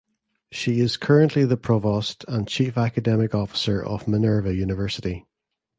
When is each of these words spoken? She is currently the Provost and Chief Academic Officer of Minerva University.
She 0.51 0.79
is 0.79 0.97
currently 0.97 1.45
the 1.45 1.57
Provost 1.57 2.25
and 2.27 2.47
Chief 2.47 2.75
Academic 2.75 3.35
Officer 3.35 3.85
of 3.85 4.07
Minerva 4.07 4.51
University. 4.55 5.27